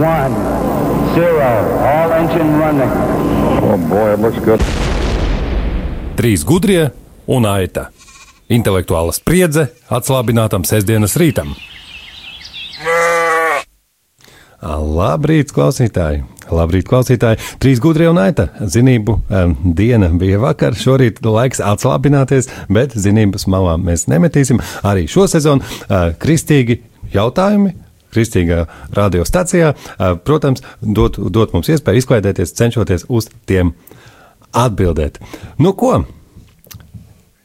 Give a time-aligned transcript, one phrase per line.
[0.00, 0.34] one,
[1.14, 1.50] zero.
[1.80, 2.90] All engine running.
[3.62, 4.60] Oh boy, it looks good.
[6.16, 6.90] Trīs gudrie
[7.26, 7.90] un aita.
[8.48, 11.54] Intelektuāla spriedze atslābinātam sestdienas rītam.
[14.66, 16.22] Labrīt, klausītāji!
[16.50, 17.40] Labrīt, klausītāji!
[17.62, 18.48] Trīs gudrie un aita.
[18.60, 24.62] Zinību um, diena bija vakar, šorīt laiks atslābināties, bet zinības malā mēs nemetīsim.
[24.86, 26.80] Arī šo sezonu uh, kristīgi
[27.12, 27.74] jautājumi.
[28.14, 28.64] Kristīgā
[28.96, 33.74] radiostacijā, uh, protams, dot, dot mums iespēju izklaidēties, cenšoties uz tiem
[34.56, 35.20] atbildēt.
[35.58, 36.04] Nu, ko?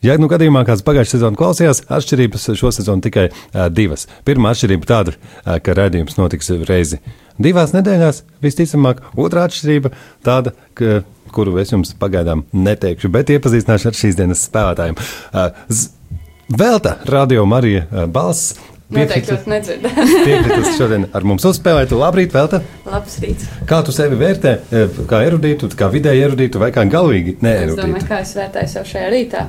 [0.01, 4.07] Ja nu gadījumā kāds pagājušā sezonā klausījās, atšķirības šo sezonu tikai uh, divas.
[4.25, 7.01] Pirmā atšķirība tāda, uh, ka raidījums notiks reizi
[7.41, 9.03] divās nedēļās, visticamāk.
[9.13, 9.93] Otra atšķirība
[10.25, 11.03] tāda, ka,
[11.35, 14.97] kuru es jums pagaidām neteikšu, bet iepazīstināšu ar šīs dienas spēlētājiem.
[14.97, 15.51] Uh,
[16.51, 18.57] Velta radio Marija balss.
[18.91, 19.95] Noteikti jūs nedzirdat.
[20.27, 21.93] Piekrītas šodien ar mums uzspēlēt.
[21.95, 22.59] Labrīt, Velta!
[22.89, 23.47] Labs rīts.
[23.69, 24.55] Kā tu sevi vērtē?
[25.07, 28.07] Kā erudītu, kā vidēji erudītu vai kā galīgi Es domāju, neerudītu?
[28.09, 29.45] kā es vērtēju sev šajā rītā.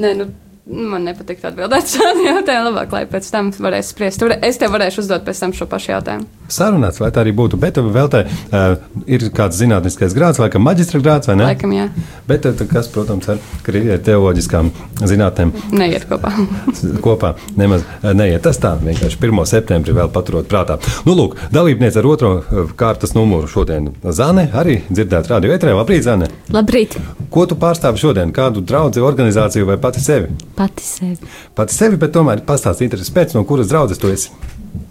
[0.00, 0.26] Nē, nu,
[0.70, 2.70] man nepatīk atbildēt šādu jautājumu.
[2.70, 4.20] Labāk, lai pēc tam varēs spriest.
[4.22, 6.28] Tur Es tev varēšu uzdot pēc tam šo pašu jautājumu.
[6.50, 7.58] Sarunāts, vai tā arī būtu.
[7.62, 11.46] Bet vēl tā uh, ir kāds zinātniskais grāds, laikam, maģistra grāds, vai ne?
[11.46, 11.88] Laikam, jā,
[12.26, 14.70] Bet uh, kas, protams, ar kri- teoloģiskām
[15.06, 16.32] zinātnēm neiet kopā.
[17.06, 18.42] kopā nemaz neiet.
[18.46, 19.42] Tas tā vienkārši 1.
[19.50, 20.80] septembrī vēl paturot prātā.
[21.06, 22.32] Nu, lūk, dalībniece ar otro
[22.78, 25.74] kārtas numuru šodien Zane arī dzirdēt radio etrē.
[25.78, 26.30] Labrīt, Zane!
[26.50, 26.98] Labrīt,
[27.30, 28.32] Ko tu pārstāvi šodien?
[28.34, 30.32] Kādu draugu organizāciju vai pati sevi?
[30.60, 31.34] Pati sevi.
[31.56, 34.28] Pati sevi, bet tomēr pastāsti interesi pēc, no kuras draudzes tu esi.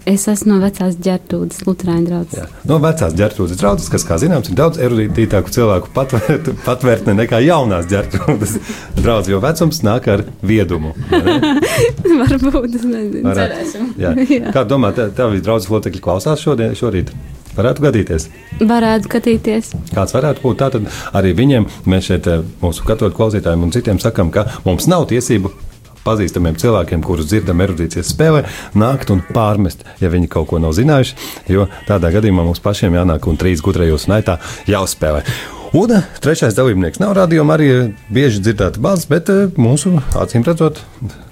[0.09, 2.33] Es esmu no vecās ģērbtūdes, Lutāņu draugs.
[2.33, 2.47] Jā.
[2.67, 7.85] No vecās ģērbtuves draudzes, kas, kā zināms, ir daudz erudītāku cilvēku patvērt, patvērtne nekā jaunās
[7.91, 8.55] ģērbtuves
[8.97, 10.95] draudzes, jo vecums nāk ar viedumu.
[12.23, 13.27] Varbūt es nezinu.
[13.27, 13.43] Varētu.
[13.43, 13.91] Cerēsim.
[14.01, 14.15] Jā.
[14.55, 17.13] Kā domā, tavi draudzes locekļi klausās šodien, šorīt?
[17.59, 18.29] Varētu gadīties.
[18.63, 19.73] Varētu skatīties.
[19.91, 20.85] Kāds varētu būt tātad
[21.17, 25.51] arī viņiem, mēs šeit eh, mūsu katoļu klausītājiem un citiem sakam, ka mums nav tiesību
[26.09, 28.43] pazīstamiem cilvēkiem, kurus dzirdam erudīcijas spēlē,
[28.79, 31.15] nākt un pārmest, ja viņi kaut ko nav zinājuši,
[31.53, 35.23] jo tādā gadījumā mums pašiem jānāk un trīs gudrajos naitā jāuzspēlē.
[35.77, 37.69] Un trešais dalībnieks nav radījuma arī
[38.09, 40.81] bieži dzirdēta balss, bet eh, mūsu acīm redzot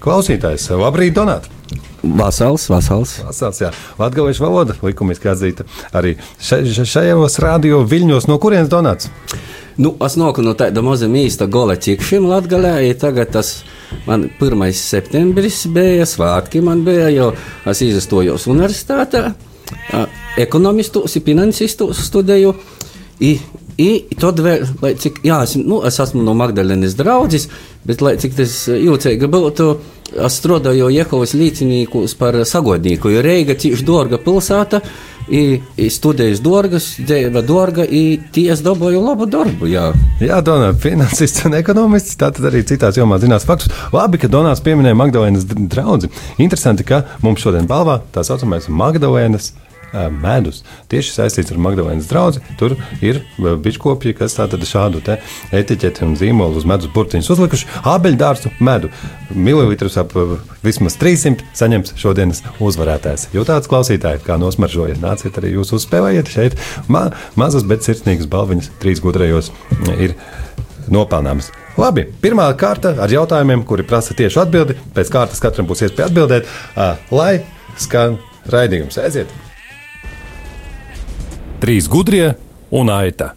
[0.03, 0.69] klausītājs.
[0.77, 1.56] Labrīt, Donāt!
[2.03, 3.17] Vasals, vasals.
[3.28, 5.66] Asals, jā, latviešu valoda likumiski atzīta
[5.97, 9.11] arī še, še, šajos radio viļņos, no kurienes Donāts?
[9.78, 13.59] Nu, es nāku no tāda maza īsta gola ķikšiem Latgalē, ja tagad tas
[14.07, 14.63] man 1.
[14.73, 17.28] septembris bija, svātki man bija, jo
[17.69, 19.28] es izstojos universitātē,
[20.41, 22.55] ekonomistus, finansistus studēju.
[23.22, 23.38] I,
[23.77, 27.45] I tad vēl, lai cik, jā, es, nu, es esmu no Magdalenes draudzes,
[27.85, 29.67] bet, lai cik tas jūtīgi būtu,
[30.25, 34.81] es strādāju Jehovas līdzinīkus par sagodnieku, jo Reiga cīši dārga pilsēta,
[35.29, 39.91] i, i studējas dārgas, dzīve dārga, i ties dabūju labu darbu, jā.
[40.23, 42.17] Jā, Donāts, finansists un ekonomists.
[42.17, 43.69] Tātad arī citās jomās zinās faktus.
[43.93, 46.09] Labi, ka Donāts pieminēja Magdalēnas draugu.
[46.41, 50.63] Interesanti, ka mums šodien balvā tā saucamais Magdalēnas ā, medus.
[50.91, 52.41] Tieši saistīts ar Magdalēnas draugu.
[52.59, 55.01] Tur ir biškopji, kas tātad šādu
[55.55, 57.69] etiķeti un zīmolu uz medus burtiņus uzlikuši.
[57.87, 58.91] Ābeļdārstu medu.
[59.33, 60.15] Mililitrus ap
[60.65, 63.29] vismaz 300 saņems šodienas uzvarētājs.
[63.35, 66.59] Jo tāds klausītājs, kā nosmaržojiet, nāciet arī jūs uzspēlējiet šeit.
[66.91, 67.07] Ma
[67.39, 69.51] mazas, bet sirsnīgas balviņas trīs gudrajos
[69.97, 70.17] ir
[70.91, 71.51] nopelnāmas.
[71.77, 74.77] Labi, pirmā kārta ar jautājumiem, kuri prasa tieši atbildi.
[74.95, 76.49] Pēc kārtas katram būs iespēja atbildēt,
[77.13, 77.33] lai
[77.77, 78.17] skan
[78.49, 78.97] raidījums.
[79.03, 79.47] Aiziet!
[81.57, 82.35] Trīs gudrie
[82.69, 83.31] un aita.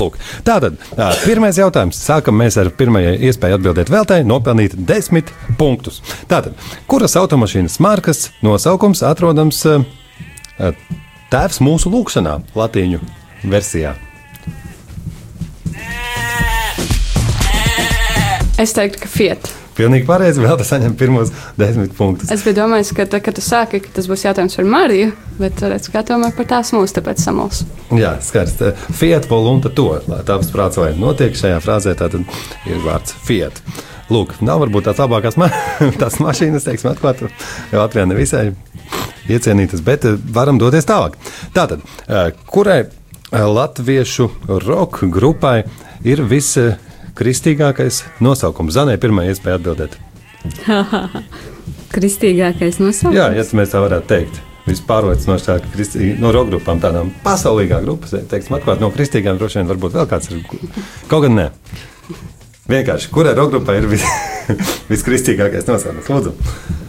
[0.00, 0.16] Lūk,
[0.46, 1.98] tātad, ā, pirmais jautājums.
[2.00, 5.30] Sākam mēs ar pirmajai iespēju atbildēt veltēji, nopelnīt desmit
[5.60, 6.00] punktus.
[6.30, 6.56] Tātad,
[6.90, 10.72] kuras automašīnas markas nosaukums atrodams ā,
[11.30, 13.02] tēvs mūsu lūkšanā, latīņu
[13.52, 13.94] versijā?
[18.60, 19.59] Es teiktu, ka Fiat.
[19.80, 22.28] Pilnīgi pareizi, vēl tas saņem pirmos desmit punktus.
[22.34, 25.62] Es biju domājis, ka, tā, kad tu sāki, ka tas būs jautājums par Mariju, bet
[25.64, 27.62] redz, kā tomēr par tās mūsu, tāpēc samuls.
[27.96, 28.74] Jā, skaisti.
[28.98, 33.62] Fiat volunta to, lai tavs prāts vai notiek šajā frāzē, tad ir vārds Fiat.
[34.12, 35.48] Lūk, nav varbūt tās labākās ma
[36.02, 38.50] tās mašīnas, teiksim, atklāt, jo Latvijā nevisai
[39.30, 41.16] iecienītas, bet eh, varam doties tālāk.
[41.56, 42.90] Tātad, eh, kurai eh,
[43.32, 44.28] latviešu
[44.66, 45.62] roka grupai
[46.04, 46.24] ir
[47.20, 48.72] viskristīgākais nosaukums?
[48.72, 49.98] Zanē, pirmā iespēja atbildēt.
[51.94, 53.16] Kristīgākais nosaukums.
[53.18, 54.40] Jā, ja mēs tā varētu teikt.
[54.70, 55.66] Vispārliecinošāk
[56.20, 60.30] no roka grupām, tādām pasaulīgām grupām, teiksim, atklāt no kristīgām, droši vien varbūt vēl kāds
[60.30, 60.44] ir.
[61.10, 61.46] Kaut gan nē.
[62.70, 64.06] Vienkārši, kurai roka grupai ir vis,
[64.92, 66.08] viskristīgākais nosaukums?
[66.08, 66.88] Lūdzu.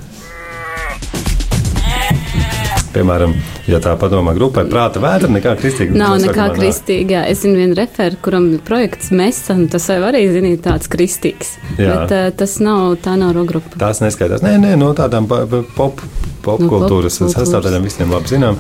[2.94, 3.34] Piemēram,
[3.72, 5.96] ja tā padomā grupai, prāta vētra, nekā kristīga.
[5.98, 7.26] Nav nekā kristīgā.
[7.32, 11.56] Es zinu vienu referu, kuram ir projekts Mesa, un tas jau arī, zini, tāds kristīgs.
[11.78, 12.02] Jā.
[12.06, 13.76] Bet uh, tas nav, tā nav rogrupa.
[13.82, 14.44] Tās neskaitās.
[14.46, 16.02] Nē, nē, no tādām pa- pop,
[16.46, 17.22] popkultūras popkultūras.
[17.38, 18.60] sastāvdaļām visiem labi zinām.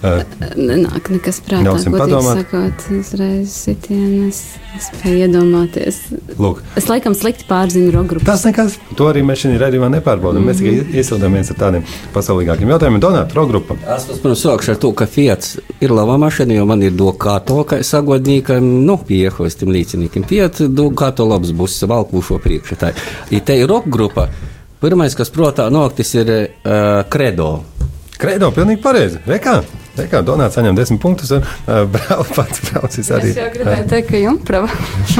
[0.00, 2.38] Nenāk nekas prātā, Ļausim padomāt.
[2.40, 4.38] sakot, uzreiz sitienu es
[4.80, 5.98] spēju iedomāties.
[6.40, 8.24] Lūk, Es laikam slikti pārzinu rogrupu.
[8.24, 8.78] tas nekas.
[8.96, 10.46] To arī mēs šajā raidījumā nepārbaudām.
[10.48, 13.00] Mēs tikai iesildāmies ar tādiem pasaulīgākiem jautājumiem.
[13.02, 13.76] Donāta, rogrupā.
[13.96, 17.82] Es, protams, sākšu ar to, ka Fiats ir laba mašīna, jo man ir dokāto, kā
[17.84, 20.24] sagodniekam, nu, pieejos tam līdzinīkiem.
[20.30, 22.94] Fiat dokāto labs būs valkūšo priekšā.
[23.44, 24.30] Te ir roka grupa.
[24.80, 26.30] Pirmais, kas prātā noktis, ir
[26.64, 27.64] uh, Credo.
[28.20, 29.20] Kreido, pilnīgi pareizi.
[29.28, 29.54] Rekā,
[29.96, 31.30] rekā Donāts saņem desmit punktus.
[31.32, 33.30] Un uh, brāl, pats braucis arī.
[33.32, 34.68] Es jau gribēju teikt, ka jumprava.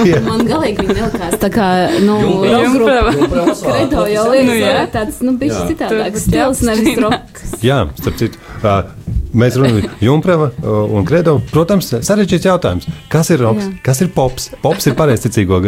[0.05, 0.21] Jā.
[0.29, 1.37] Man galīgi viņa nelikās.
[1.41, 1.69] Tā kā,
[2.05, 3.15] nu, Jumprava.
[3.65, 4.75] Kredo jau Nu, liekas, jā.
[4.77, 5.69] nu, tāds, nu, bišķi Jā.
[5.73, 7.55] citādāks stils, nevis roks.
[7.65, 8.75] Jā, starp citu, ā,
[9.41, 10.51] mēs runājam par Junkrava
[11.01, 11.39] un Kredo.
[11.55, 12.89] Protams, sarežģīts jautājums.
[13.13, 13.65] Kas ir roks?
[13.65, 13.81] Jā.
[13.89, 14.51] Kas ir pops?
[14.65, 15.63] Pops ir pareizticīgo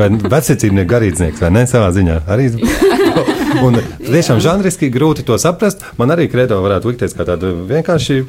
[0.00, 1.66] vai vecicībnieku garīdznieks, vai ne?
[1.70, 2.22] Savā ziņā.
[2.30, 2.50] Arī.
[3.64, 5.82] Un tiešām žanriski grūti to saprast.
[5.98, 8.20] Man arī Kredo varētu likties kā tāda vienkārši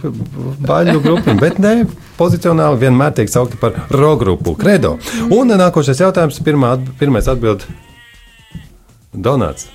[0.65, 1.85] baļu grupa, bet ne
[2.17, 4.55] pozicionāli vienmēr tiek saukti par rogrupu.
[4.59, 4.95] Kredo.
[5.29, 7.67] Un nākošais jautājums, pirmā, atb- pirmais atbild
[9.13, 9.67] Donāts.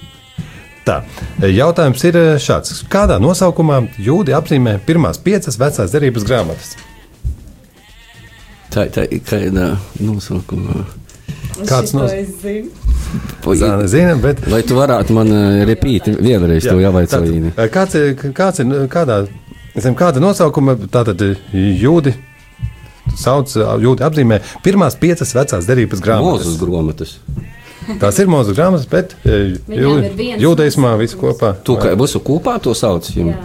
[0.86, 1.00] Tā,
[1.42, 2.84] jautājums ir šāds.
[2.90, 6.76] Kādā nosaukumā jūdi apzīmē pirmās piecas vecās derības grāmatas?
[8.70, 9.72] Tā, tā ir kāda
[10.02, 10.84] nosaukumā.
[11.66, 12.12] Kāds no Po-
[13.56, 14.44] Zāne zina, bet.
[14.50, 17.52] Lai tu varētu man uh, repīti vēlreiz to jāvaicāju.
[17.56, 19.20] Tātad, kāds ir, kāds ir kādā,
[19.76, 21.22] zem kāda nosaukuma tātad
[21.52, 22.14] jūdi
[23.16, 23.52] sauc,
[23.82, 26.58] jūdi apzīmē pirmās piecas vecās derības Mūzes grāmatas?
[26.62, 27.18] grāmatas.
[28.00, 29.54] Tās ir mūsu grāmatas, bet eh,
[30.42, 31.52] jūdeismā visu kopā.
[31.64, 33.12] Tu kā visu kopā to sauc?
[33.14, 33.36] Jā.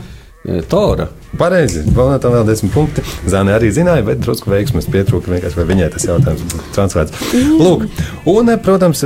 [0.71, 1.05] Tora.
[1.37, 3.03] Pareizi, vēl tam vēl desmit punkti.
[3.29, 5.29] Zāne arī zināja, bet drusku veiksmes pietrūka.
[5.29, 7.21] Vienkārši vai viņai tas jautājums būtu transferēts.
[7.61, 7.85] Lūk,
[8.33, 9.05] un, eh, protams,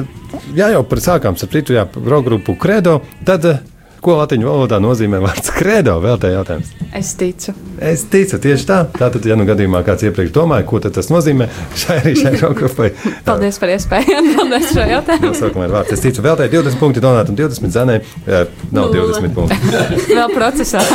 [0.55, 3.01] jā, jau par sākām citu, jā, rogrupu kredo.
[3.25, 3.59] Tad, eh,
[4.05, 5.95] ko latviešu valodā nozīmē vārds kredo?
[6.03, 6.67] Vēl te jautājums.
[6.95, 7.53] Es ticu.
[7.81, 8.77] Es ticu tieši tā.
[8.93, 12.91] Tātad, ja nu gadījumā kāds iepriekš domāja, ko tas nozīmē, šai arī šai rogrupai.
[13.27, 15.31] Paldies par iespēju atbildēt šo jautājumu.
[15.33, 15.91] Nosaukumā ir vārds.
[15.97, 17.97] Es ticu, vēl te 20 punkti Donātam, 20 Zanē.
[18.27, 19.09] eh, Nav Nulle.
[19.11, 19.57] 20 punkti.
[20.19, 20.85] Vēl procesā.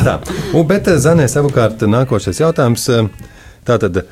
[0.00, 0.18] Tā,
[0.54, 2.88] un, bet eh, Zanē savukārt nākošais jautājums.
[2.88, 3.30] eh,
[3.64, 4.02] Tātad,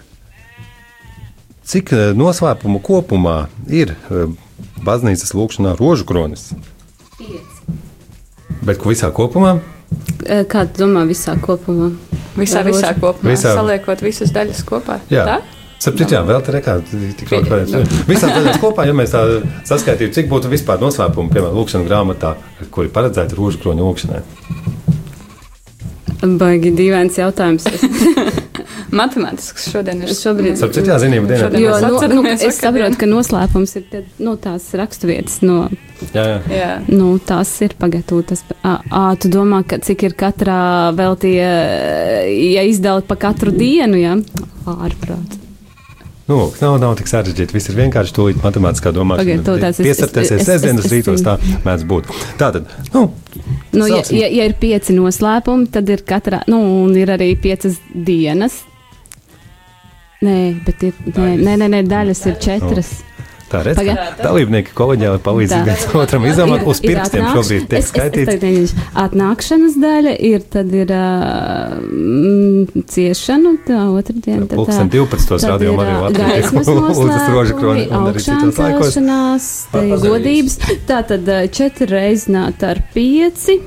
[1.69, 3.37] cik eh, noslēpumu kopumā
[3.71, 4.27] ir eh,
[4.85, 6.51] baznīcas lūkšanā rožu kronis?
[8.63, 9.57] Bet ko visā kopumā?
[10.27, 11.93] Eh, Kā tu domā visā kopumā?
[12.39, 13.35] Visā, visā kopumā.
[13.35, 13.57] Visā.
[13.59, 15.01] Saliekot visas daļas kopā.
[15.11, 15.43] Tā?
[15.83, 16.77] Sapratu, jā, vēl tā rekā,
[17.19, 17.81] tik ļoti pareizi.
[18.07, 19.23] Visām daļām kopā, ja mēs tā
[19.67, 22.37] saskaitītu, cik būtu vispār noslēpumi, piemēram, lūkšanas grāmatā,
[22.71, 24.23] kuri paredzēti rožu kroņa lūkšanai.
[26.39, 27.67] Baigi dīvains jautājums.
[28.93, 30.11] Matemātisks šodien ir.
[30.13, 31.47] Šobrīd- Sapratu, jā, zinību dienā.
[31.47, 35.39] Šodien Jo mēs nu, nu, atceramies es saprotu, ka noslēpums ir tie, nu, tās raksturvietas.
[35.43, 35.69] No,
[36.13, 36.39] Jā, jā.
[36.53, 36.71] Jā.
[36.93, 38.43] nu, tās ir pagatavotas.
[38.63, 41.41] Ā, tu domā, ka cik ir katrā vēl tie,
[42.53, 44.17] ja izdala pa katru dienu, ja?
[44.67, 45.39] Ārprāt.
[46.29, 47.53] Nu, nav, nav tik sarežģīti.
[47.57, 49.25] Viss ir vienkārši tūlīt matemātiskā domāšana.
[49.25, 52.05] Pagaid, to tāds es- Piesarties es- es- sestdienas es- rītos, tā mēdz būt.
[52.39, 53.11] Tātad, nu,
[53.73, 57.79] Nu, ja, ja, ja ir pieci noslēpumi, tad ir katrā, nu, un ir arī piecas
[57.95, 58.63] dienas.
[60.23, 60.37] Nē,
[60.67, 62.93] bet ir, nē, nē, nē, nē, daļas ir četras.
[63.53, 66.63] tā redz, ka dalībnieki kolēģiāli palīdz viens otram izdomāt.
[66.65, 68.73] Uz Ir- ir pirkstiem šobrīd tiek skaitīts.
[69.03, 74.47] Atnākšanas daļa ir, tad ir uh, mm, ciešana, tā otra diena.
[74.49, 75.43] Pulksten tā- 12.
[75.43, 78.97] tad radio ir, Marija ā, Latvija tiek gaismas lūdzas rožu kroni un arī citos laikos.
[80.07, 80.59] godības.
[80.89, 83.59] Tā tad četri reizināt ar pieci,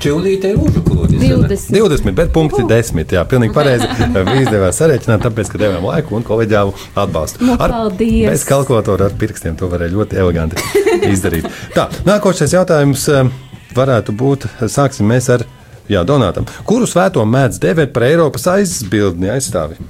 [0.00, 1.20] Čildīte ir kronis.
[1.20, 1.72] 20.
[1.72, 3.14] 20, bet punkti 10.
[3.16, 3.88] Jā, pilnīgi pareizi.
[4.42, 7.44] Izdevās sarēķināt, tāpēc, ka devām laiku un kolēģālu atbalstu.
[7.48, 8.28] Nu, paldies.
[8.28, 10.60] bez kalkulatora ar pirkstiem to varēja ļoti eleganti
[11.08, 11.48] izdarīt.
[11.76, 13.32] Tā, nākošais jautājums eh,
[13.76, 15.46] varētu būt, sāksim mēs ar
[15.90, 16.48] jā, Donātam.
[16.68, 19.80] Kuru svēto mēdz devēt par Eiropas aizbildni aizstāvi?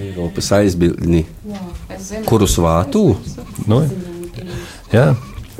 [0.00, 1.26] Eiropas aizbildni.
[1.90, 2.24] Es zinu.
[2.28, 3.04] Kuru svātu?
[3.68, 3.82] Nu,
[4.94, 5.10] jā.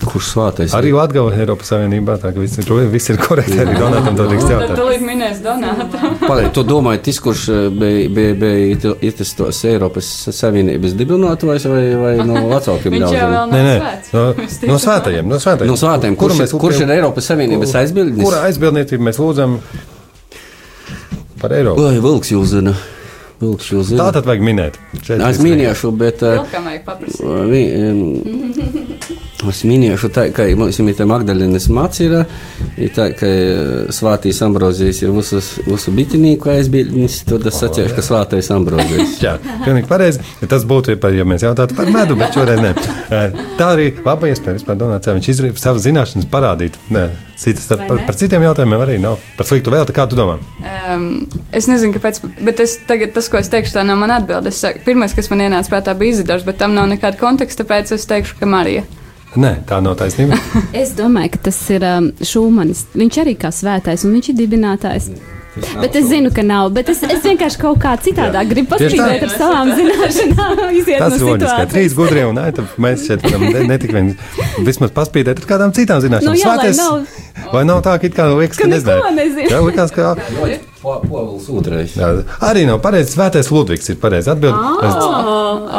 [0.00, 0.72] Kurš svātais?
[0.74, 3.58] Arī Latvijas Eiropas Savienībā, tā ka viss ir, viss ir korekti.
[3.60, 4.78] Arī Donātam to drīkst Tad jautāt.
[4.80, 6.00] tūlīt minēs Donātu.
[6.30, 11.82] Pagaid, tu domāji, tas, kurš eh, bija, bija, bija itis tos Eiropas Savienības dibinātājs vai,
[12.00, 13.52] vai no vecākiem Viņš jau vēl ļaudīm?
[13.52, 15.28] Nē, nav nē, no, no svētajiem.
[15.34, 18.24] No svētajiem, No svētiem, Kuru kurš, ir, kurš ir Eiropas Savienības aizbildnis?
[18.24, 19.58] Kura aizbildniecību mēs lūdzam
[21.40, 21.84] par Eiropu?
[21.88, 22.74] Oi, vilks jūs zina.
[23.40, 24.04] Vilks jūs zina.
[24.04, 24.74] Tā tad vajag minēt.
[25.00, 26.20] Šeit Es minēšu, bet.
[26.22, 27.22] eh, Vilkam vajag paprasīt.
[27.48, 28.00] vi- em,
[29.48, 32.24] Es minēšu, tā, ka mums ir tā Magdalenes mācība,
[32.76, 38.04] ir tā, ka eh, svātīs Ambrozijas ir mūsu, mūsu bitinīku aizbildnis, tad es sacīšu, ka
[38.04, 39.16] svātais Ambrozijas.
[39.24, 40.24] Jā, pilnīgi pareizi.
[40.50, 42.74] Tas būtu, ja mēs jautātu par medu, bet šoreiz nē.
[43.10, 46.78] Eh, Tā arī laba iespēja vispār domāt, ka viņš izdarīja savas zināšanas parādīt.
[46.94, 47.02] Nē,
[47.36, 49.18] citas, par, par, par citiem jautājumiem arī nav.
[49.36, 50.38] Par sliktu vēl, kā tu domā?
[50.64, 51.10] Um,
[51.52, 54.54] es nezinu, kāpēc, bet es tagad, tas, ko es teikšu, tā nav mana atbilde.
[54.86, 58.40] Pirmais, kas man ienāca prātā, bija Izidors, bet tam nav nekāda konteksta, tāpēc es teikšu,
[58.40, 58.86] ka Marija.
[59.38, 60.38] Nē, tā nav taisnība.
[60.82, 62.86] Es domāju, ka tas ir um, Šūmanis.
[62.98, 65.10] Viņš arī kā svētais, un viņš ir dibinātājs.
[65.80, 66.68] Bet es zinu, ka nav.
[66.74, 70.60] Bet es, es vienkārši kaut kā citādāk gribu paspīdēt ar savām zināšanām.
[70.80, 71.42] iziet Tas no ir loģiski.
[71.42, 71.72] situācijas.
[71.74, 74.12] Trīs gudrie un tad mēs šeit varam ne, ne tik vien
[74.66, 76.38] vismaz paspīdēt ar kādām citām zināšanām.
[76.38, 79.10] Nu jā, Svētais- nav- Vai nav tā, ka it kā liekas, Ka nezināju?
[79.16, 79.48] nezinu.
[79.50, 80.14] Jā, likās, ka
[80.80, 81.92] Povuls otrais.
[81.96, 82.08] jā,
[82.40, 83.12] arī nav pareizi.
[83.12, 84.56] Svētais Ludvigs ir pareizi atbild.
[84.88, 84.94] Es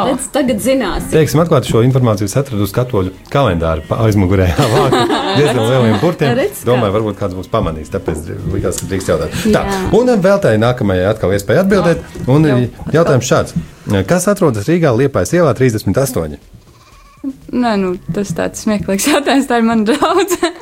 [0.06, 1.08] redz, tagad zinās.
[1.10, 4.46] Teiksim, atklāt šo informāciju, es atradu uz katoļu kalendāru pa- aizmugurē.
[5.38, 6.38] Diezgan lieliem burtiem.
[6.68, 9.36] Domāju, varbūt kāds būs pamanījis, tāpēc likās, ka drīkst jautāt.
[9.54, 9.64] Tā,
[9.98, 12.06] un vēl tā ir nākamajai atkal iespēja atbildēt.
[12.30, 12.46] Un
[12.94, 13.56] jautājums šāds.
[14.06, 16.38] Kas atrodas Rīgā Liepājas ielā 38?
[17.52, 19.46] Nē, nu, tas tāds smieklīgs jautājums.
[19.50, 20.54] Tā ir mana draudzene.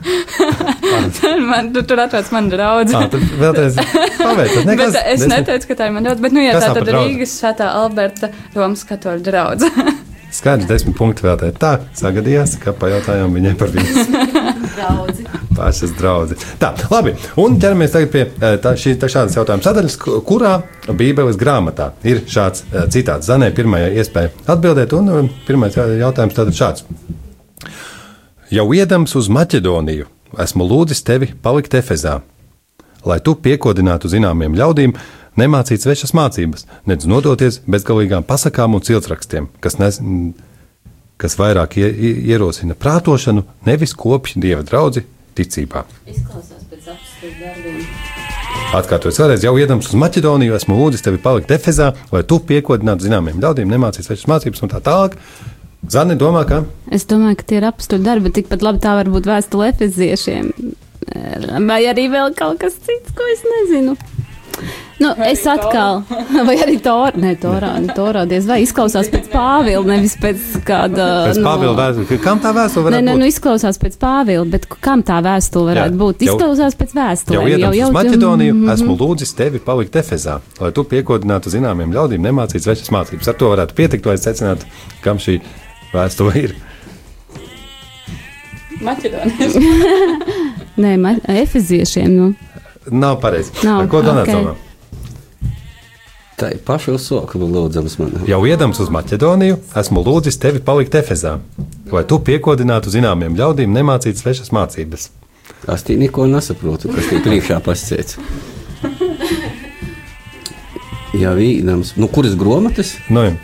[0.00, 3.08] Tā ir man, tu, tur atrodas mana Ah, draudzene.
[3.12, 3.76] tad vēlreiz
[4.16, 4.60] paveicat.
[4.64, 6.24] Bet Nekas, es neteicu, ka tā ir mana draudzene.
[6.28, 7.00] Bet, nu, jā, Kas tā tā tad ir?
[7.00, 9.96] Rīgas svētā Alberta Romas katoļu draudzene.
[10.40, 11.48] Skaidrs, desmit punkti vēl tā.
[11.58, 14.12] Tā sagadījās, ka pajautājām viņai par viņas
[15.58, 16.36] pašas draugu.
[16.62, 17.16] Tā, labi.
[17.42, 20.54] Un ķeramies tagad pie eh, tā, šī, tā šādas jautājuma sadaļas, ku- kurā
[20.86, 23.26] Bībeles grāmatā ir šāds eh, citāts.
[23.28, 26.86] Zanē, pirmā iespēja atbildēt, un eh, pirmais jautājums tātad šāds.
[28.50, 30.08] Jau iedams uz Maķedoniju,
[30.42, 32.16] esmu lūdzis tevi palikt Efezā,
[33.06, 34.96] lai tu piekodinātu zināmiem ļaudīm,
[35.38, 40.00] nemācīt svešas mācības, nedz nodoties bezgalīgām pasakām un ciltsrakstiem, kas, nes,
[41.22, 45.04] kas vairāk ie, ie- ierosina prātošanu, nevis kopš dieva draugi
[45.38, 45.84] ticībā.
[48.74, 53.38] Atkārtoju vēlreiz, jau iedams uz Maķedoniju, esmu lūdzis tevi palikt Efezā, lai tu piekodinātu zināmiem
[53.42, 55.16] ļaudīm, nemācīt svešas mācības un tā tālāk.
[55.88, 59.26] Zani domā, ka Es domāju, ka tie ir apstākļi darbi, tikpat labi tā var būt
[59.30, 60.52] vēstule efeziešiem.
[61.66, 63.96] Vai arī vēl kaut kas cits, ko es nezinu.
[65.00, 66.02] Nu, es atkal,
[66.44, 71.06] vai arī Torā, ne Torā, ne Torā, diez vai izklausās pēc Pāvila, nevis pēc kāda.
[71.30, 73.22] pēc nu, Pāvila vēstures, kam tā vēstule Nē, varētu nē, būt?
[73.22, 76.20] nu izklausās pēc Pāvila, bet kam tā vēstule varētu Jā, būt?
[76.26, 77.38] jau- Izklausās pēc vēstures.
[77.38, 78.68] Jau iedams uz Maķedoniju, Mhm.
[78.74, 83.28] esmu lūdzis tevi palikt Efezā, lai tu piekodinātu zināmiem ļaudīm, nemācīt svešas mācības.
[83.28, 84.68] Ar to varētu pietikt, lai secinātu,
[85.00, 85.40] kam šī
[85.94, 86.54] vēstule ir.
[88.80, 89.56] Maķedonijas.
[90.82, 92.10] Nē, ma- efeziešiem.
[92.16, 92.30] Nu.
[92.90, 93.52] Nav pareizi.
[93.66, 94.36] Nav, Ko Donāts ok.
[94.38, 94.54] domā?
[96.40, 98.14] Tā ir paša uzsākuma lūdzams man.
[98.28, 101.34] Jau iedams uz Maķedoniju, esmu lūdzis tevi palikt Efezā,
[101.92, 105.10] lai tu piekodinātu zināmiem ļaudīm, nemācīt svešas mācības.
[105.68, 108.16] Es tī neko nesaprotu, kas tī priekšā pasciets.
[111.16, 111.96] Jā, vīdams.
[111.98, 112.94] Nu, kuras gromatas?
[113.10, 113.34] Nu, jā.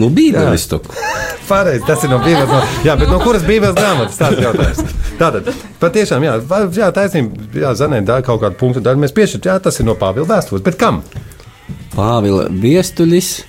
[0.00, 0.64] Nu, bībeles.
[1.48, 2.48] Pareizi, tas ir no Bībeles.
[2.48, 4.96] No, jā, bet no kuras Bībeles grāmatas tāds jautājums?
[5.18, 5.50] Tātad,
[5.82, 6.36] patiešām, jā,
[6.78, 9.96] jā taisnība, jā, Zanē, tā kaut kādu punktu daļu mēs piešķirt, jā, tas ir no
[9.98, 11.02] Pāvila vēstules, bet kam?
[11.92, 13.42] Pāvila viestulis.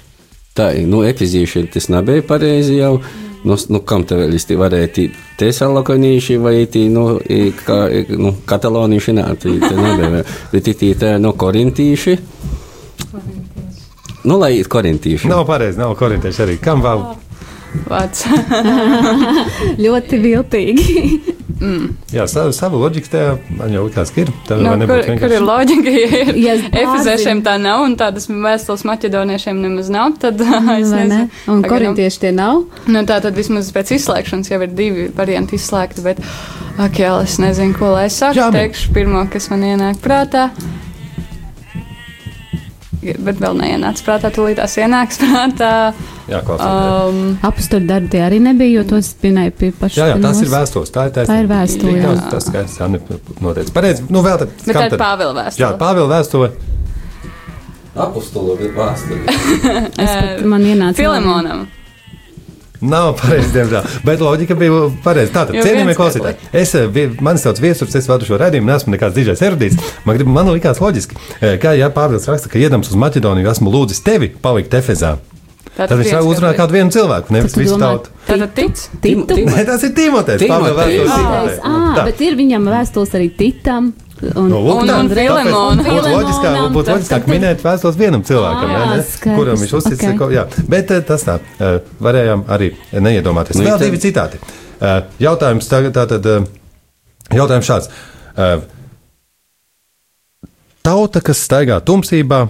[0.57, 2.97] Tā ir, nu, epizīši tas nebija pareizi jau.
[3.43, 5.07] Nu, nu, kam te vēl īsti varēja tī
[5.39, 7.17] tesalokonīši vai tī, nu,
[7.65, 7.79] kā,
[8.15, 10.23] nu, katalonīši, nā, tī, te nebija.
[10.51, 12.15] Bet tī, tī, te, nu, korintīši.
[14.23, 15.27] Nu, lai ir korintīši.
[15.31, 16.57] Nav pareizi, nav korintieši arī.
[16.63, 17.03] Kam vēl?
[17.89, 18.25] Vārds.
[19.83, 20.97] Ļoti viltīgi.
[22.11, 24.31] Jā, savu, savu loģiku tajā man jau likās, ka ir.
[24.47, 25.93] Tā Nu, vai kur, kur ir loģika?
[25.93, 30.51] Ja ir Ja es Efeziešiem tā nav, un tādas vēstules maķedoniešiem nemaz nav, tad es
[30.51, 30.89] Vai ne?
[30.91, 31.21] nezinu.
[31.23, 31.69] Un Pagaidām.
[31.71, 32.65] korintieši tie nav.
[32.89, 36.19] Nu, tā tad vismaz pēc izslēgšanas jau ir divi varianti izslēgti, bet,
[36.83, 38.49] ak, jā, es nezinu, ko lai es saku.
[38.57, 40.49] Teikšu pirmo, kas man ienāk prātā.
[43.23, 45.71] Bet vēl neienāca prātā, tūlīt tās ienāks prātā.
[46.31, 46.39] Jā.
[46.55, 49.99] Um, Apstākļu darbi tie arī nebija, jo tos spinēja pie paša.
[49.99, 50.93] Jā, jā, tas ir vēstules.
[50.95, 51.33] Tā ir taisnība.
[51.33, 52.13] Tā ir vēstule, jā.
[52.13, 53.75] Tas, tas skaidrs, jā, ne- noteicis.
[53.75, 54.07] Pareizi.
[54.09, 54.55] Nu, vēl tad.
[54.65, 54.97] bet tā ir?
[55.03, 55.65] Pāvila vēstule.
[55.65, 56.51] Jā, Pāvila vēstule.
[57.93, 59.21] Apostolo vēsturi.
[60.01, 60.97] Es pat man ienāca.
[60.97, 61.67] Filemonam.
[62.83, 63.85] Nav pareizi, diemžēl.
[64.03, 65.31] Bet loģika bija pareiza.
[65.37, 69.15] Tātad, cienījamie viens klausītāji, es, eh, mani sauc Viesurs, es vadu šo redzējumu, neesmu nekāds
[69.15, 69.79] dižais erudīts.
[70.05, 73.71] Man, grib, man likās loģiski, eh, kā ja Pāvils raksta, ka iedams uz Maķedoniju, esmu
[73.71, 75.17] lūdzis tevi palikt Efezā.
[75.73, 78.11] Tad viņš viens, uzrunā kas- kādu vienu cilvēku, nevis visu tautu.
[78.27, 78.75] Tātad tic?
[79.01, 79.33] Titu.
[79.49, 80.43] Nē, tas ir Timotejs.
[80.45, 83.93] Pāvila vēstules Ah, bet ir viņam vēstules arī Titam.
[84.35, 84.99] Un, Nu, lūk, Un- tā.
[84.99, 85.79] un Tāpēc Filemonam.
[85.85, 90.03] Būtu loģiskāk, būtu loģiskāk minēt vēstules vienam cilvēkam, Ah, ne, ne, skaidrs, kuram viņš uztic.
[90.03, 90.17] ok.
[90.17, 90.45] ko- jā.
[90.69, 93.55] Bet eh, tas tā, eh, varējām arī neiedomāties.
[93.59, 94.37] Nu, Vēl divi citāti.
[94.83, 96.47] Uh, jautājums tagad tātad.
[97.31, 97.89] Jautājums šāds.
[100.83, 102.47] Tauta, kas staigā tumsībā,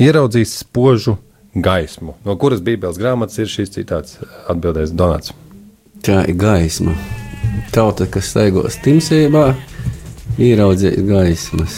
[0.00, 1.16] ieraudzīs spožu
[1.56, 2.14] gaismu.
[2.24, 4.18] No kuras Bībeles grāmatas ir šīs citāts?
[4.52, 5.32] Atbildēs Donāts.
[6.04, 6.94] Tā ir gaisma.
[7.72, 9.54] Tauta, kas staigos timsībā,
[10.40, 11.76] ieraudzīs gaismas.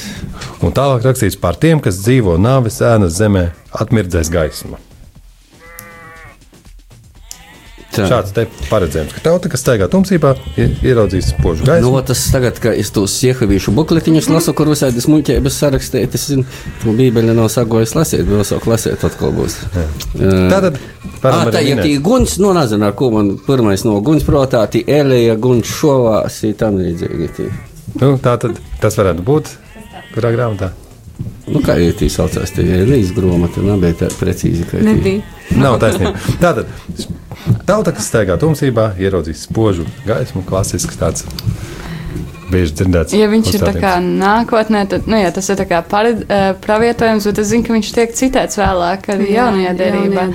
[0.62, 3.48] Un tālāk rakstīts par tiem, kas dzīvo nāves ēnas zemē,
[3.82, 4.80] atmirdzēs gaisma.
[7.92, 8.06] Tā.
[8.08, 11.90] Šāds te paredzējums, ka tauta, kas staigā tumsībā, ieraudzīs spožu gaismu.
[11.92, 16.46] Nu, tas tagad, kad es tos iehavīšu bukletiņus lasu, kur visādi smuļķības sarakstīt, es zinu,
[16.80, 19.58] ka Bībeli nav sagojis lasīt, vēl savu lasīt atkal būs.
[19.76, 19.84] Jā.
[20.54, 20.80] Tātad,
[21.22, 24.80] Ah, tā ir tī guns, nu nezinu, ar ko man pirmais no guns prātā, tī
[24.90, 27.28] Elija guns šovās, ir tam līdzīgi.
[27.36, 27.46] Tī.
[27.98, 29.50] Nu, tā tad tas varētu būt.
[30.12, 30.70] Kurā grāmatā?
[31.48, 34.64] Nu, kā jau tī saucās, tie ir Elijas gromata, nebija tā precīzi.
[34.84, 35.22] Nebija.
[35.58, 36.14] Nav taisnība.
[36.42, 36.70] Tātad,
[37.68, 41.26] tauta, kas staigā tumsībā, ieraudzīs spožu gaismu, klasisks tāds.
[42.52, 46.50] Ja viņš ir tā kā nākotnē, tad nu, jā, tas ir tā kā pared, uh,
[46.60, 50.26] pravietojums, bet es zinu, ka viņš tiek citēts vēlāk arī Jā, jaunajā derībā.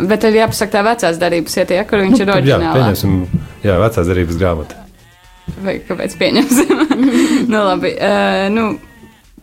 [0.00, 2.72] Bet tad jāpasaka tā vecās derības, ja tie, kur viņš ir Jā, oriģinālā.
[2.78, 4.79] pieņemsim, jā, vecās derības grāmata.
[5.64, 6.84] Vai kāpēc pieņemsim?
[7.52, 7.94] nu, labi.
[7.96, 8.66] Uh, nu,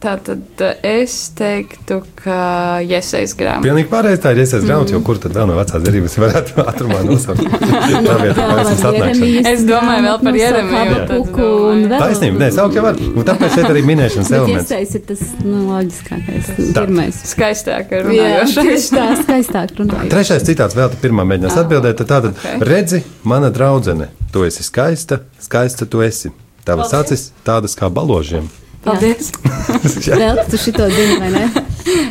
[0.04, 2.38] tā tad uh, es teiktu, ka
[2.86, 3.66] iesaist grāmatu.
[3.66, 7.00] Pilnīgi pareizi tā ir iesaistīta grāmata, jo kur tad vēl no vecās derības varētu ātrumā
[7.08, 7.42] nosaukt?
[8.08, 9.30] Tā vietā, kā esmu atnākšana.
[9.51, 12.04] Es domāju vēl par Jeremiju, tad Habakuku un vēl.
[12.04, 13.01] Taisnība, nē, saukt jau var.
[13.08, 14.70] Un tāpēc šeit arī minēšanas elements.
[14.70, 16.84] iesaist ir tas nu, loģiskākais, Tā.
[16.84, 17.22] pirmais.
[17.32, 18.70] Skaistāk runājošais.
[18.70, 20.13] tieši tā, skaistāk runājot.
[20.13, 22.04] Trešais citāts vēl te pirmā mēģinās atbildēt.
[22.04, 26.34] Tad tātad, redzi, mana draudzene, tu esi skaista, skaista tu esi.
[26.68, 28.50] Tavas acis tādas kā baložiem.
[28.88, 29.32] Paldies!
[30.17, 31.46] Vēl tu šito zini, vai ne?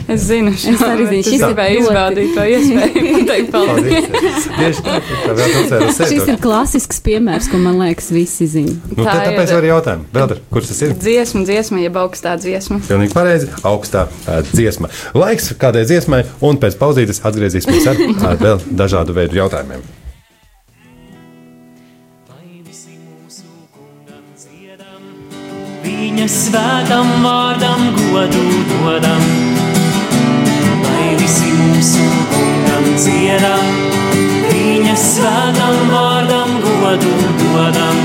[0.09, 3.03] Es zinu, Es arī zinu, šis šis ir ļoti- izbaudīt to iespēju.
[3.17, 4.07] Pateikt paldies!
[4.07, 4.47] Paldies.
[4.57, 8.77] Tieši vēl Šis ir klasisks piemērs, ko man liekas visi zina.
[8.93, 9.59] Nu, Tā tā tāpēc ir.
[9.59, 10.09] arī jautājumu.
[10.17, 10.95] Vēl kurš tas ir?
[11.03, 12.81] Dziesma, dziesma, jeb augstā dziesma.
[12.89, 13.51] Pilnīgi pareizi.
[13.69, 14.93] Augstā uh, dziesma.
[15.17, 19.85] Laiks kādai dziesmai, un pēc pauzītes atgriezīsimies ar uh, vēl dažādu veidu jautājumiem.
[26.17, 29.25] Viņa svētam vārdam godu dodam,
[30.87, 33.69] lai visi mūsu kungam dziedam.
[34.47, 38.01] Viņa svētam vārdam godu dodam.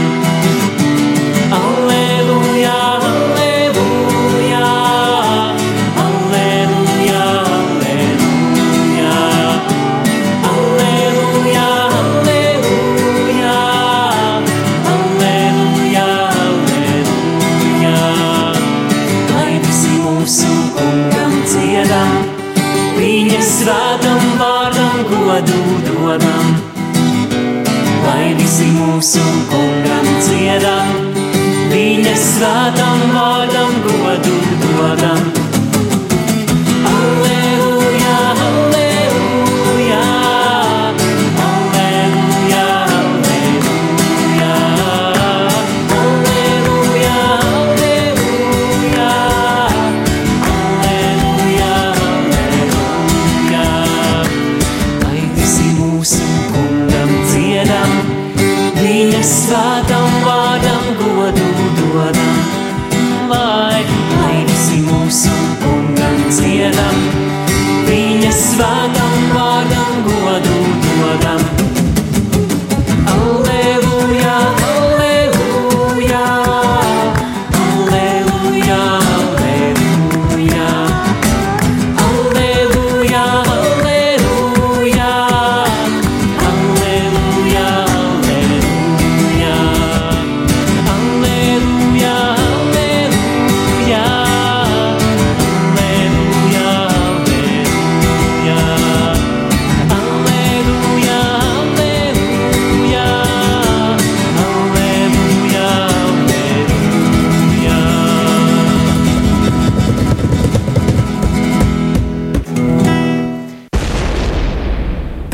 [59.22, 60.01] Viņa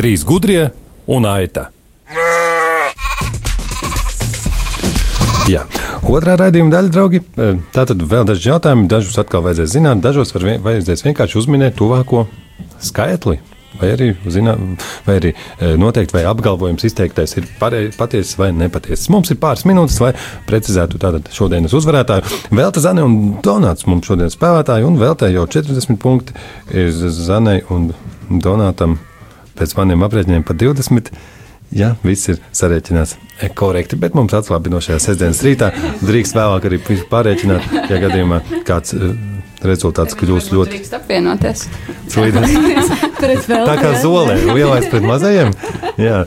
[0.07, 0.61] Trīs gudrie
[1.11, 1.65] un aita.
[5.51, 5.65] Jā.
[6.07, 8.87] Otrā raidījuma daļa, draugi, e, tātad vēl daži jautājumi.
[8.87, 12.23] Dažus atkal vajadzēs zināt, dažos vien, vajadzēs vienkārši uzminēt tuvāko
[12.79, 13.41] skaitli.
[13.81, 14.53] Vai arī, zinā,
[15.09, 19.09] vai arī e, noteikti, vai apgalvojums izteiktais ir patiesis vai nepatiesis.
[19.11, 20.13] Mums ir pāris minūtes, lai
[20.47, 22.31] precizētu tātad šodienas uzvarētāju.
[22.55, 26.39] Velta Zane un Donāts mums šodien spēlētāji, un Veltē jau 40 punkti
[26.71, 27.91] ir Zanei un
[28.31, 28.95] Donātam
[29.57, 31.11] pēc maniem aprēķiniem pa 20.
[31.75, 36.79] Jā, viss ir sarēķināts e, korekti, bet mums atslābinošajā sestdienas rītā drīkst vēlāk arī
[37.11, 39.09] pārēķināt, ja gadījumā kāds e,
[39.67, 41.65] rezultāts kļūs ļoti Drīkst apvienoties.
[43.67, 45.51] Tā kā zolē, lielais pret mazajiem.
[45.99, 46.23] Jā,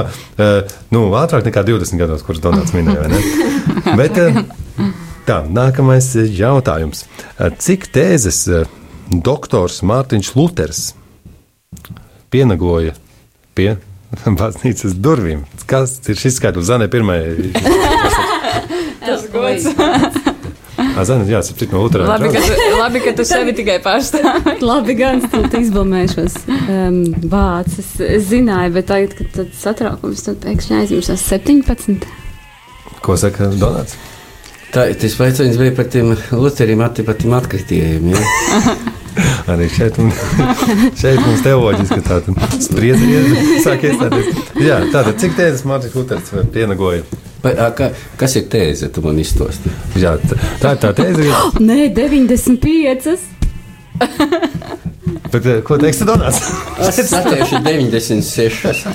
[0.92, 3.08] nu, ātrāk nekā 20 gados, kurus Donalds minēja.
[4.00, 4.18] Bet,
[5.28, 7.06] tā, nākamais jautājums.
[7.64, 8.42] Cik tēzes
[9.10, 10.82] doktors Mārtiņš Luters
[12.30, 12.92] pienagoja
[13.56, 13.72] pie
[14.26, 15.46] baznīcas durvīm?
[15.70, 16.66] Kas ir šis skaitlis?
[16.66, 17.52] Zanē, pirmajai.
[19.06, 19.68] Tas gods.
[21.00, 22.06] Zana, jā, sapratu no Lutera.
[22.08, 24.56] Labi, ka, tu, labi, ka tu sevi tikai pārstāvi.
[24.70, 27.00] Labi, gan es izblamēšos um,
[27.32, 27.90] vācis.
[28.04, 32.08] Es zināju, bet tagad, kad tad satraukums, tad pēkšņi aizmirsos 17.
[33.04, 33.96] Ko saka Donalds?
[34.74, 38.12] Tā, tas jautājums bija par tiem Lutherim attīstiem atkritējiem.
[38.12, 38.24] Ja?
[39.50, 40.12] Arī šeit, un,
[41.00, 43.22] šeit mums teoloģiski tāda spriedzi
[43.64, 44.30] sāk iestāties.
[44.62, 47.02] Jā, tātad, cik tēzes Mārtiņš Luters pienagoja?
[47.40, 47.88] Vai, ā, ka,
[48.20, 48.90] kas ir tēze?
[48.92, 49.72] Tu man izstāsti.
[49.98, 51.34] Jā, tā tā ir tā tēze.
[51.64, 53.18] Nē, 95.
[55.32, 56.40] Bet, eh, ko teiks Donalds?
[56.90, 58.86] Es satiešu 96.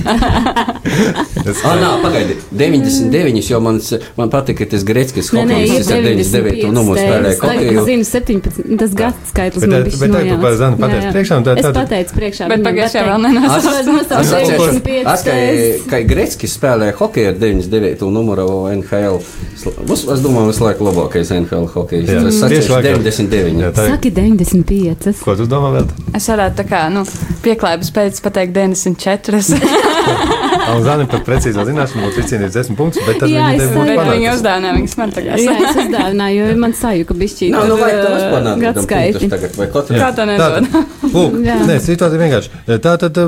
[1.45, 3.41] Es, Ah, nē, pagaidi, 99.
[3.49, 3.77] jau man,
[4.17, 6.71] man patīk, ka tas Greckis ir ar 99.
[6.73, 7.79] numuru spēlēja hokeju.
[7.81, 8.77] es zinu 17.
[8.81, 11.67] Tas gads skaitlis Bet, man bija bet tagad tu par Zanu pateici priekšā, tā- Es
[11.77, 12.47] pateicu priekšā.
[12.49, 13.57] Bet pagājušajā vēl nenesmu.
[13.57, 15.85] Es Es nosaucu atceros, 65 es, ka, tēzes.
[15.91, 18.09] ka Greckis spēlēja hokeju ar 99.
[18.17, 19.19] numuru NHL.
[19.89, 21.67] Būs, es domāju, visu laiku labākais NHL
[22.49, 22.97] tieši atceros laikā.
[22.97, 23.61] 99.
[23.61, 23.95] Jā, tā ir.
[23.95, 25.21] Saki 95.
[25.23, 25.87] Ko tu domā vēl?
[26.15, 27.01] Es varētu tā kā, nu,
[27.43, 29.41] pieklājības pēc pateikt 94.
[30.69, 33.79] Alzāne par precīzo zināšanu būtu izcīnījis 10 punktus, bet tas Jā, viņa es te būtu
[33.79, 33.89] saprotu.
[33.89, 34.39] Bet viņa panācis.
[34.39, 35.41] uzdāvināja viņas man tagad.
[35.41, 37.51] Jā, es uzdāvināju, jo man sajūta bišķīt.
[37.55, 38.63] Nav, nu, vajag tev uh, uzpanāt.
[38.65, 39.31] Gadskaiti.
[39.35, 40.69] Tagad, vai kaut Kā to nedod?
[41.09, 41.59] Lūk, Jā.
[41.67, 42.53] nē, situācija vienkārši.
[42.85, 43.21] Tā tad,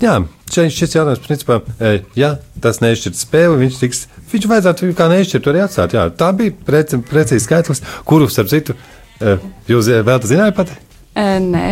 [0.00, 0.16] jā,
[0.54, 5.50] šeit šis jautājums, principā, eh, ja tas nešķirt spēli, viņš tiks, viņš vajadzētu kā nešķirt
[5.52, 5.96] arī atstāt.
[5.96, 8.76] Jā, tā bija precīzi skaitlis, kuru, starp citu,
[9.20, 9.36] eh,
[9.68, 10.78] jūs eh, vēl tas zinājāt pat?
[11.20, 11.64] Nē,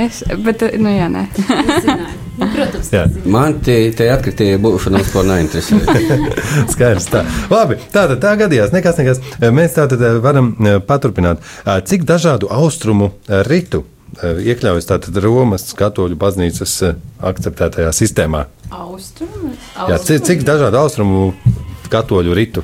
[0.45, 1.27] bet, nu jā, nē.
[2.39, 3.01] Nu, Protams, Jā.
[3.27, 5.79] Man tie, tie atkritīja būšana vispār neinteresē.
[6.73, 7.09] Skaidrs.
[7.11, 7.25] Tā.
[7.51, 8.71] Labi, tā tad tā gadījās.
[8.71, 9.19] Nekas, nekas.
[9.55, 11.43] Mēs tā tad varam eh, paturpināt.
[11.65, 13.83] Eh, Cik dažādu austrumu eh, ritu
[14.23, 16.95] eh, iekļaujas tātad Romas katoļu baznīcas eh,
[17.33, 18.45] akceptētajā sistēmā?
[18.85, 19.57] Austrumi?
[19.91, 21.33] Jā, cik, cik dažādu austrumu
[21.91, 22.63] katoļu ritu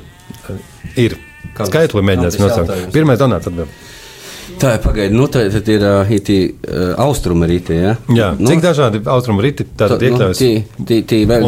[0.53, 0.63] eh,
[1.09, 1.19] ir?
[1.55, 2.71] Skaitli mēģināsim nosaukt.
[2.95, 3.75] Pirmais donāts atbild.
[4.55, 7.95] Tā ir pagaidi, nu tā tad ir uh, itī, uh, austruma rītī, ja?
[8.15, 10.41] Jā, nu, cik dažādi austrumu riti tātad tā- nu, iekļaujas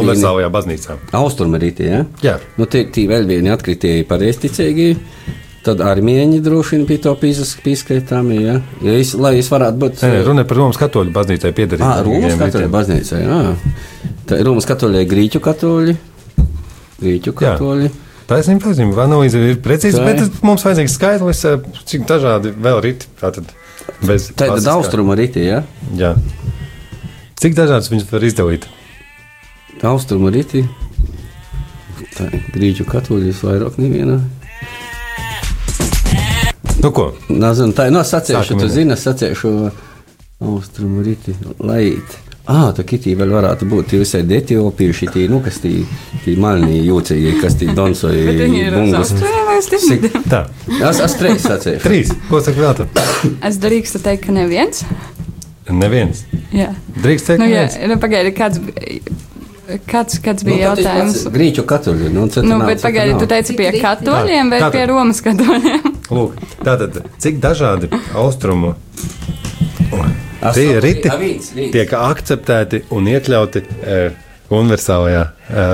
[0.02, 0.96] universālajā baznīcā?
[1.16, 2.02] austruma rītī, ja?
[2.22, 2.36] Jā.
[2.60, 4.90] Nu, tie, tie vēl vieni atkritēji pareizticīgi.
[5.64, 8.58] Tad armēņi droši vien pie to pieskaitām, ja?
[8.84, 10.04] ja es, lai es varētu būt.
[10.04, 11.88] Nē, runa par Romas katoļu baznīcai piederīgiem.
[11.88, 13.40] Ah, Romas katoļa baznīca, jā.
[14.28, 15.96] Tā ir Romas katoļa, grīķu katoļi.
[17.02, 17.56] Grīķu Jā.
[18.28, 19.04] Taisnība, taisnība.
[19.06, 23.08] Analīze ir precīza, bet mums vajadzīgs skaitlis, eh, cik dažādi vēl riti.
[23.20, 23.48] Tātad
[24.04, 24.74] bez Tā ir klasiskā.
[24.76, 25.62] austruma rītī, ja?
[25.96, 26.14] Jā.
[27.40, 28.66] Cik dažādas viņas var izdalīt?
[29.82, 30.66] Austruma rītī.
[32.18, 34.20] Tā ir grīķu katoļi, vairāk nevienā.
[36.82, 37.12] Nu, ko?
[37.28, 39.50] Nezinu, tā ir no sacīšu, Sākam tu zini, es sacīšu
[40.44, 42.18] austrumu rīti, laīt.
[42.48, 45.82] Ah, tā kitī vēl varētu būt visai etiopija, šī, nu, kas tī,
[46.24, 47.58] tī malnī jūcīgi, kas
[48.72, 49.12] bungas.
[49.12, 50.24] Austrālijas Cik- dienvidiem.
[50.32, 50.40] Tā,
[50.88, 51.82] Es, es trīs sacēju.
[51.84, 52.12] trīs.
[52.30, 52.74] Ko saka vēl?
[52.80, 53.34] tu?
[53.44, 54.80] Es drīkstu teikt, ka neviens.
[55.68, 56.24] Neviens.
[56.56, 56.70] Jā.
[57.04, 58.56] Drīkst teikt, Nu, jā, nu, pagaidi, kāds,
[59.90, 61.26] kāds, kāds bija Nu, jautājums?
[61.34, 62.08] Grīķu katoļi.
[62.16, 64.72] Nu, Nu, bet pagaidi, tu teici pie katoļiem vai Tātad.
[64.72, 65.84] pie Romas katoļiem?
[66.16, 68.72] Lūk, tātad, cik dažādi austrumu
[70.38, 71.72] Tie riti a, viens, viens.
[71.74, 74.02] tiek akceptēti un iekļauti e,
[74.54, 75.64] universālajā e,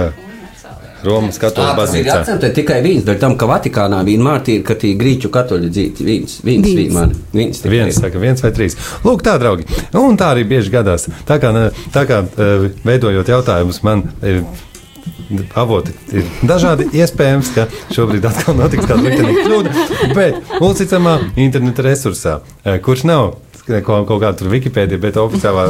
[1.05, 2.15] Romas katoļu Tas ir baznīcā?
[2.23, 6.07] akcentē tikai viens, dēļ tam, ka Vatikānā vienmēr ir, ka tie grīķu katoļi dzīvi.
[6.09, 7.19] Viens, viens, Viens.
[7.35, 7.61] Viens.
[7.69, 8.79] Viens saka, viens vai trīs.
[9.05, 9.69] Lūk, tā, draugi.
[10.01, 11.11] Un tā arī bieži gadās.
[11.29, 11.53] Tā kā,
[11.93, 14.39] tā kā e, veidojot jautājumus, man e,
[15.61, 16.89] avoti ir dažādi.
[16.97, 22.39] Iespējams, ka šobrīd atkal notiks kāda liktenīga kļūda, bet uzticamā interneta resursā,
[22.85, 23.35] kurš nav
[23.67, 25.69] kaut, kaut kāda tur Wikipēdija, bet oficiālā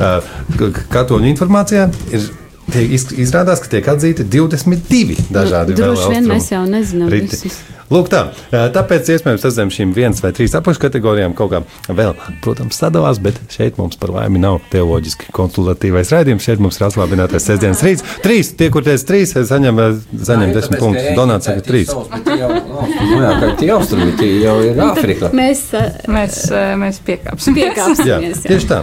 [0.58, 2.26] k- katoļu informācijā ir.
[2.72, 7.10] Tiek iz- izrādās, ka tiek atzīti 22 dažādi Nu, vēl droši vien mēs jau nezinām
[7.12, 7.36] riti.
[7.36, 7.60] visus.
[7.86, 8.24] Lūk, tā.
[8.50, 13.38] Tāpēc, iespējams, tas zem šīm viens vai trīs apakškategorijām kaut kā vēl, protams, sadalās, bet
[13.54, 16.42] šeit mums par laimi nav teoloģiski konsultatīvais raidījums.
[16.42, 18.02] Šeit mums ir atslābinātais sestdienas rīts.
[18.26, 19.78] Trīs, tie, kur teica trīs, saņem,
[20.18, 21.14] saņem desmit punktus.
[21.14, 21.94] Donāts saka trīs.
[21.94, 25.30] Nu, jā, kā tie austrumi, tie jau ir Āfrika.
[25.30, 25.62] Mēs
[26.10, 26.42] Mēs,
[26.82, 27.62] mēs piekāpsimies.
[27.62, 28.42] Jā, piekāpsimies.
[28.42, 28.48] jā.
[28.50, 28.82] tieši tā.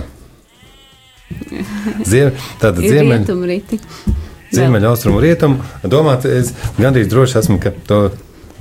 [2.07, 3.79] Ziem, tātad Ir ziemeļ, rietumriti.
[4.53, 5.63] ziemeļa austrumu rietumu.
[5.83, 8.03] Domāt, es gandrīz droši esmu, ka to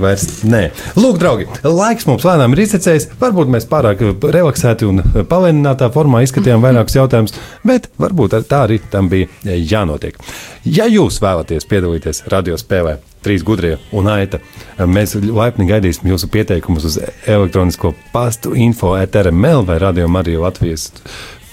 [0.03, 0.63] vairs nē.
[0.97, 3.11] Lūk, draugi, laiks mums lēnām ir izsecējis.
[3.21, 7.35] Varbūt mēs pārāk relaksēti un palēninātā formā izskatījām vairākus jautājumus,
[7.69, 10.17] bet varbūt ar- tā arī tam bija jānotiek.
[10.65, 14.41] Ja jūs vēlaties piedalīties radio spēlē, trīs gudrie un aita,
[14.81, 20.89] mēs laipni gaidīsim jūsu pieteikumus uz elektronisko pastu info etrml vai radio Marija Latvijas.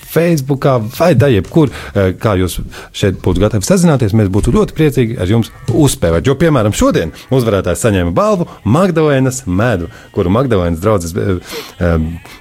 [0.09, 2.59] Facebookā vai da jebkur, eh, kā jūs
[2.93, 6.27] šeit būtu gatavi sazināties, mēs būtu ļoti priecīgi ar jums uzspēlēt.
[6.27, 11.13] Jo, piemēram, šodien uzvarētājs saņēma balvu Magdalēnas medu, kuru Magdalēnas draugs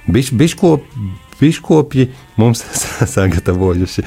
[0.07, 0.83] biš, biškop,
[1.39, 2.63] biškopji mums
[3.15, 4.05] sagatavojuši.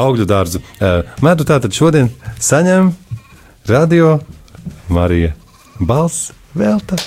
[0.00, 2.92] Augļu dārzu eh, medu tātad šodien saņem
[3.68, 4.18] radio
[4.88, 5.34] Marija
[5.80, 6.98] Balss velta.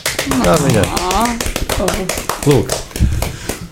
[2.44, 3.13] Lūk.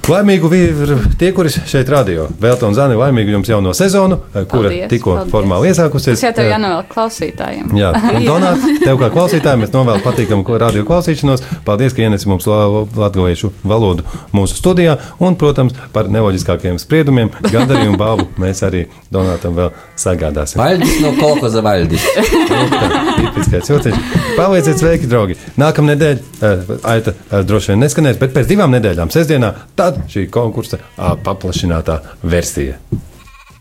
[0.10, 2.24] Laimīgu vīru tie, kuri šeit radio.
[2.42, 6.18] Velta un Zani, laimīgu jums jauno sezonu, eh, kura tikko formāli iesākusies.
[6.18, 7.68] Tas jau tev Eh, jānovēl klausītājiem.
[7.78, 11.44] Jā, un Donāt, tev kā klausītājiem, es novēlu patīkamu ko- radio klausīšanos.
[11.68, 14.98] Paldies, ka ienesi mums la- latviešu valodu mūsu studijā.
[15.22, 20.58] Un, protams, par neloģiskākiem spriedumiem, gandarījumu balvu mēs arī Donātam vēl sagādāsim.
[20.60, 22.10] Vaļdis no kolhoza vaļdis.
[22.50, 22.90] Lūk, tā,
[23.22, 24.02] Tipiskais jociņš.
[24.36, 25.38] Palieciet sveiki, draugi.
[25.62, 26.52] Nākamā nedēļa,
[26.90, 29.54] aita eh, droši vien neskanēs, bet pēc divām nedēļām, sestdienā,
[29.92, 32.78] tad šī konkursa paplašinātā versija.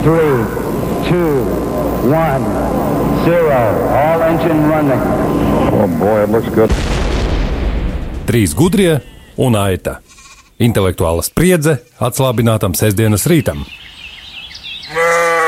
[0.00, 0.44] Three,
[1.08, 1.44] two,
[2.08, 2.44] one,
[3.24, 3.58] zero.
[3.90, 5.02] All engine running.
[5.72, 6.72] Oh boy, it looks good.
[8.26, 9.00] Trīs gudrie
[9.36, 9.98] un aita.
[10.60, 13.64] Intelektuāla spriedze atslābinātam sestdienas rītam.
[14.94, 15.39] Mē!